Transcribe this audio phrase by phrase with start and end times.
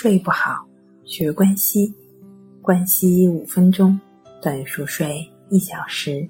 [0.00, 0.64] 睡不好，
[1.04, 1.92] 学关西，
[2.62, 3.98] 关西五分钟
[4.40, 6.24] 等于熟睡一小时。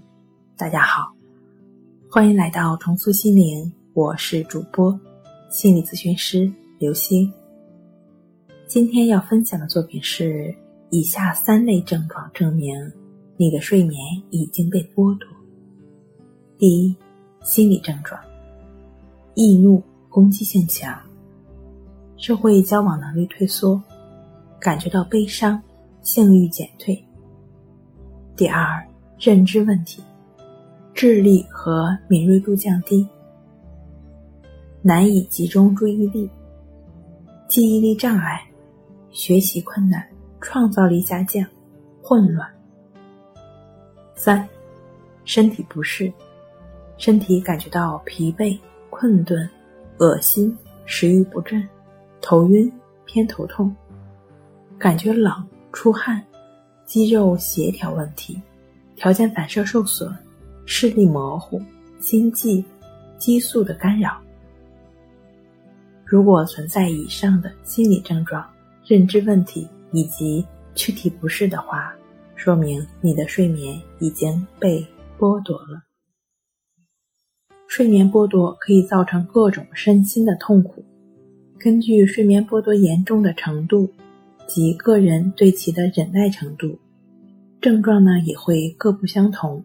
[0.57, 1.13] 大家好，
[2.11, 4.99] 欢迎来到重塑心灵，我是主播
[5.51, 7.31] 心理咨询师刘星。
[8.67, 10.55] 今天要分享的作品是
[10.89, 12.75] 以下三类症状证明
[13.37, 14.01] 你的睡眠
[14.31, 15.29] 已经被剥夺。
[16.57, 16.97] 第一，
[17.43, 18.19] 心理症状：
[19.35, 20.99] 易怒、攻击性强。
[22.19, 23.81] 社会交往能力退缩，
[24.59, 25.63] 感觉到悲伤，
[26.03, 27.01] 性欲减退。
[28.37, 28.85] 第二，
[29.21, 30.03] 认知问题，
[30.93, 33.07] 智力和敏锐度降低，
[34.83, 36.29] 难以集中注意力，
[37.47, 38.43] 记忆力障碍，
[39.11, 40.05] 学习困难，
[40.41, 41.47] 创造力下降，
[42.03, 42.49] 混乱。
[44.17, 44.47] 三，
[45.25, 46.13] 身体不适，
[46.97, 48.59] 身体感觉到疲惫、
[48.91, 49.49] 困顿、
[49.99, 51.67] 恶心、食欲不振。
[52.29, 52.71] 头晕、
[53.07, 53.75] 偏头痛，
[54.79, 55.33] 感觉冷、
[55.73, 56.23] 出汗，
[56.85, 58.39] 肌肉协调问题，
[58.97, 60.15] 条件反射受损，
[60.67, 61.59] 视力模糊，
[62.01, 62.63] 心悸，
[63.17, 64.21] 激素的干扰。
[66.05, 68.47] 如果存在以上的心理症状、
[68.85, 71.95] 认知问题以及躯体不适的话，
[72.37, 74.87] 说明你的睡眠已经被
[75.19, 75.83] 剥夺了。
[77.67, 80.85] 睡眠剥夺可以造成各种身心的痛苦。
[81.61, 83.91] 根据睡眠剥夺严重的程度
[84.47, 86.79] 及个人对其的忍耐程度，
[87.61, 89.63] 症状呢也会各不相同。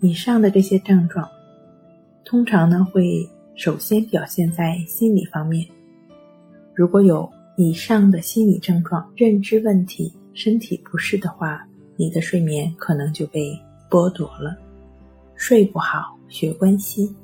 [0.00, 1.28] 以上的这些症状，
[2.24, 5.66] 通常呢会首先表现在心理方面。
[6.74, 11.62] 如果有以上的心理症状、认知问题、身体不适的话，
[11.94, 13.54] 你的睡眠可能就被
[13.90, 14.56] 剥夺了。
[15.36, 17.14] 睡不好，学关系，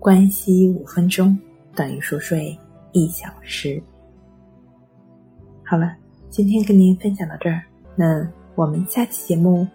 [0.00, 1.38] 关系五分钟
[1.76, 2.58] 等于熟睡。
[2.92, 3.82] 一小时。
[5.64, 5.94] 好了，
[6.30, 7.62] 今天跟您分享到这儿，
[7.94, 9.66] 那我们下期节目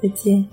[0.00, 0.46] 再见。